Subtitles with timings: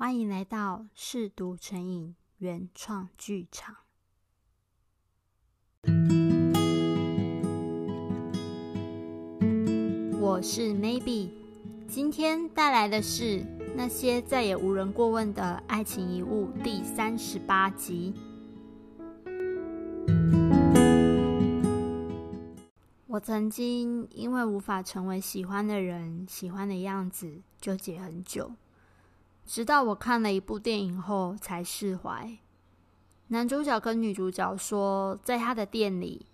[0.00, 3.76] 欢迎来到嗜读成瘾原创剧场。
[10.18, 11.28] 我是 Maybe，
[11.86, 13.44] 今天带来的是
[13.76, 18.14] 那些再也无人过问的爱情遗物第三十八集。
[23.06, 28.50] 我曾经因为无法成为喜欢的人、喜欢的样子，纠结很久，
[29.52, 32.38] 直到我看了一部电影后才释怀。
[33.26, 36.24] 男主角跟女主角说，在他的店里，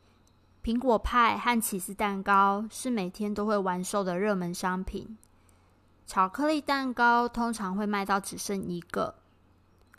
[0.63, 5.17] 苹果派和起司蛋糕是每天都会完售的热门商品，
[6.05, 9.15] 巧克力蛋糕通常会卖到只剩一个，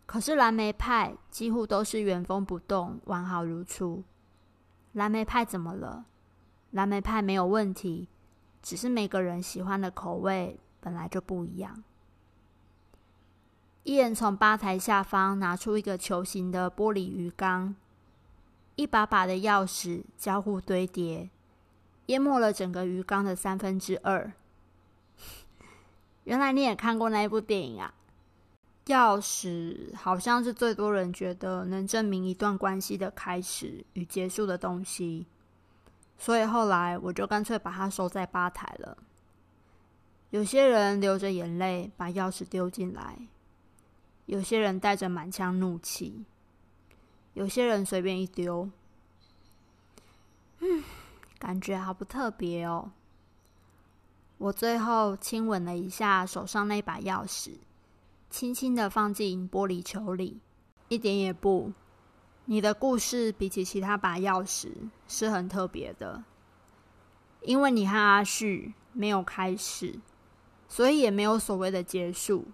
[0.06, 4.04] 可是蓝莓派几乎都是原封不动、完好如初。
[4.92, 6.06] 蓝莓派怎么了？
[6.70, 8.10] 蓝莓派没有问题，
[8.62, 11.84] 只是每个人喜欢的口味本来就不一样。
[13.88, 17.74] 一人从吧台下方拿出一个球形的玻璃鱼缸，
[18.76, 21.30] 一把把的钥匙交互堆叠，
[22.08, 24.30] 淹没了整个鱼缸的三分之二。
[26.26, 27.94] 原来你也看过那一部电影啊？
[28.88, 35.26] 钥匙好像是最多人觉得能证明一段关系的开始与结束的东西。
[36.18, 38.98] 所以后来我就干脆把它收在吧台了。
[40.32, 43.18] 有些人流着眼泪把钥匙丢进来，
[44.28, 46.26] 有些人带着满腔怒气，
[47.34, 48.70] 有些人随便一丢。
[50.60, 50.84] 嗯，
[51.40, 52.92] 感觉好不特别哦。
[54.38, 57.54] 我最后亲吻了一下手上那把钥匙，
[58.30, 60.40] 轻轻的放进玻璃球里，
[60.90, 61.72] 一点也不。
[62.46, 64.72] 你的故事比起其他把钥匙
[65.08, 66.24] 是很特别的，
[67.42, 70.00] 因为你和阿旭没有开始，
[70.68, 72.46] 所以也没有所谓的结束。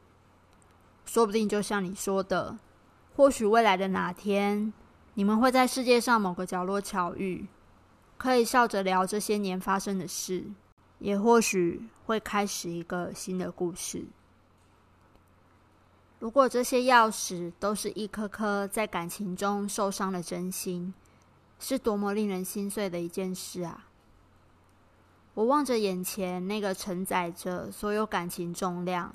[1.06, 2.58] 说不定就像你说的，
[3.16, 4.74] 或许未来的哪天，
[5.14, 7.48] 你们会在世界上某个角落巧遇，
[8.18, 10.46] 可以笑着聊这些年发生的事，
[11.00, 14.06] 也或许会开始一个新的故事。
[16.20, 20.94] 如果这些钥匙都是一颗颗在感情中受伤的真心，
[21.60, 23.88] 是多么令人心碎的一件事啊！
[25.34, 29.14] 我望着眼前那个承载着所有感情重量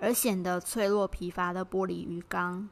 [0.00, 2.68] 而显得脆弱疲乏的玻璃鱼缸，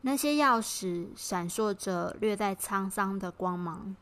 [0.00, 3.96] 那些钥匙闪烁着略带沧桑的光芒。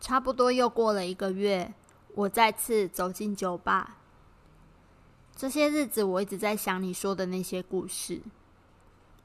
[0.00, 1.74] 差不多又过了一个月，
[2.14, 3.98] 我再次走进酒吧。
[5.34, 8.22] 这些日子，我一直在想你说的那些故事。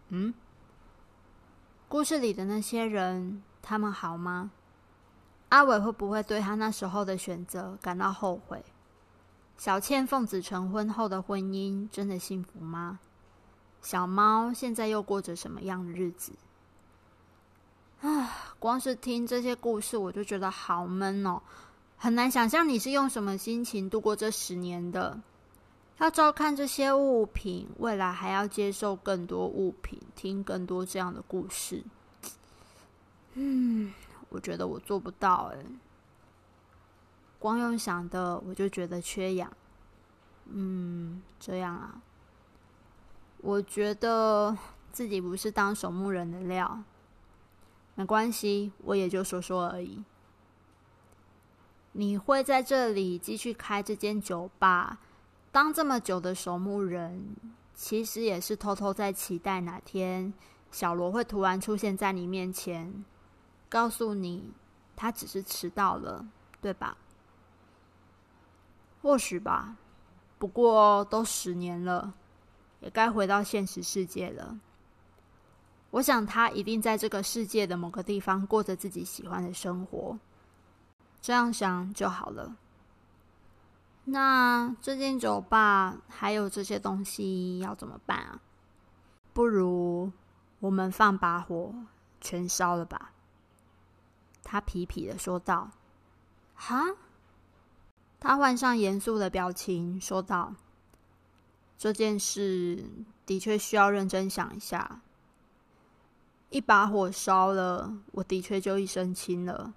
[0.09, 0.33] 嗯，
[1.87, 4.51] 故事里的那些人，他们好吗？
[5.49, 8.63] 阿伟会不会对他那时候的选择感到后悔？
[9.57, 12.99] 小倩奉子成婚后的婚姻真的幸福吗？
[13.81, 16.33] 小猫现在又过着什么样的日子？
[18.01, 21.41] 啊，光是听这些故事，我就觉得好闷哦，
[21.97, 25.19] 很难想象你是用什么心情度过这十年的。
[25.97, 31.83] 要照看这些物品，未来还要接受更多物品，听更多这样的故事。
[33.33, 33.91] 嗯，
[34.29, 35.57] 我觉得我做不到哎。
[37.39, 39.51] 光用想的，我就觉得缺氧。
[40.45, 42.01] 嗯，这样啊。
[43.39, 44.57] 我觉得
[44.91, 46.83] 自己不是当守墓人的料。
[47.95, 50.03] 没关系，我也就说说而已。
[51.93, 54.99] 你会在这里继续开这间酒吧？
[55.51, 57.35] 当这么久的守墓人，
[57.73, 60.31] 其实也是偷偷在期待哪天
[60.71, 63.03] 小罗会突然出现在你面前，
[63.67, 64.51] 告诉你
[64.95, 66.27] 他只是迟到了，
[66.61, 66.97] 对吧？
[69.07, 69.77] 或许吧。
[70.37, 72.13] 不过都十年了，
[72.81, 74.59] 也该回到现实世界了。
[75.91, 80.19] 我想他一定在这个世界的某个地方过着自己喜欢的生活。
[81.21, 82.57] 这样想就好了。
[84.03, 88.41] 那这间酒吧还有这些东西要怎么办啊？
[89.31, 90.11] 不如
[90.59, 91.73] 我们放把火
[92.19, 93.13] 全烧了吧？
[94.43, 95.71] 他痞痞的说道。
[96.55, 96.83] 哈？
[98.19, 100.55] 他换上严肃的表情说道
[101.77, 102.83] ：“这件事
[103.25, 105.01] 的确需要认真想一下。
[106.49, 109.73] 一把火烧了，我的确就一身轻了。”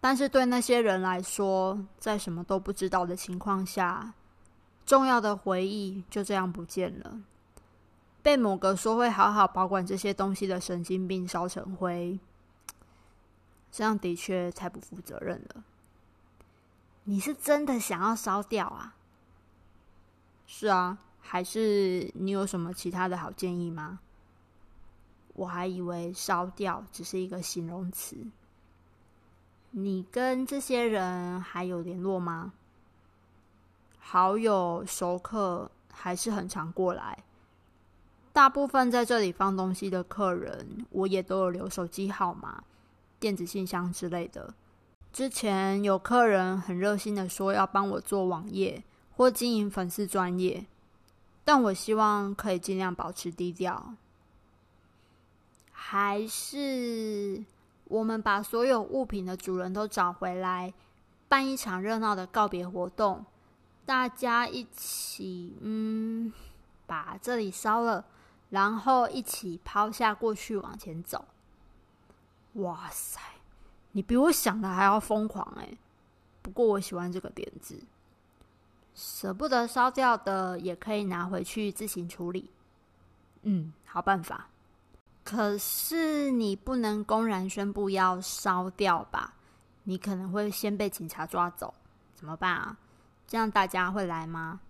[0.00, 4.12] 但是对那些人来说，在什么都不知道的情况下，
[4.84, 7.20] 重要的回忆就这样不见了，
[8.22, 12.18] 被某个说会好好保管这些东西的神经病烧成灰，
[13.72, 15.64] 这样的确太不负责任了。
[17.04, 18.96] 你是真的想要烧掉啊？
[20.46, 24.00] 是啊，还是你有什么其他的好建议吗？
[25.34, 28.16] 我还以为烧掉只是一个形容词。
[29.72, 32.52] 你跟这些人还有联络吗？
[33.98, 37.24] 好友、熟客还是很常过来。
[38.32, 42.62] 大部分在这里放东西的客人，我也都有留手机号码、
[43.18, 44.54] 电子信箱之类的。
[45.14, 48.82] 之前有客人很热心的说要帮我做网页
[49.16, 50.66] 或经营粉丝专业，
[51.44, 53.94] 但我希望可以尽量保持低调。
[55.70, 57.44] 还是
[57.84, 60.74] 我们把所有物品的主人都找回来，
[61.28, 63.24] 办一场热闹的告别活动，
[63.86, 66.32] 大家一起，嗯，
[66.88, 68.04] 把这里烧了，
[68.50, 71.24] 然后一起抛下过去往前走。
[72.54, 73.20] 哇塞，
[73.94, 75.78] 你比我想的还要疯狂哎！
[76.42, 77.80] 不过我喜欢这个点子，
[78.92, 82.50] 舍不得烧掉的也可以拿回去自行处理。
[83.42, 84.48] 嗯，好办法。
[85.22, 89.34] 可是你不能公然宣布要烧掉吧？
[89.84, 91.72] 你可能会先被警察抓走，
[92.16, 92.76] 怎么办啊？
[93.28, 94.60] 这样大家会来吗？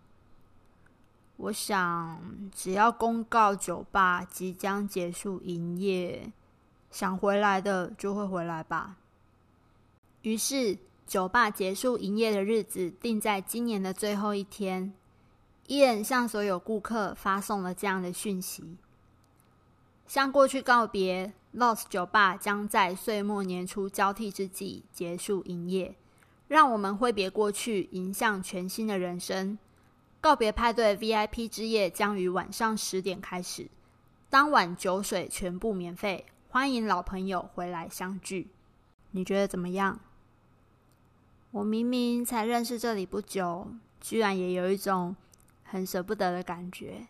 [1.36, 2.20] 我想，
[2.54, 6.30] 只要公告酒吧即将结束营业，
[6.90, 8.96] 想回来的就会回来吧。
[10.24, 14.94] 于是，酒吧结束营业的日子定在今年的最后一天。
[15.66, 18.78] 伊恩向所有顾客发送了这样的讯息。
[20.06, 25.94] 向过去告别，Lost 酒吧将在岁末年初交替之际结束营业。
[26.48, 29.58] 让我们挥别过去，迎向全新的人生。
[30.22, 33.68] 告别派对 VIP 之夜将于晚上十点开始，
[34.30, 38.48] 当晚酒水全部免费，欢迎老朋友回来相聚。
[39.10, 40.00] 你觉得怎么样？
[41.54, 43.68] 我明明才认识这里不久，
[44.00, 45.14] 居然也有一种
[45.62, 47.06] 很舍不得的感觉。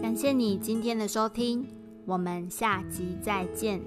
[0.00, 1.66] 感谢你今天的收听，
[2.06, 3.82] 我们下集再见。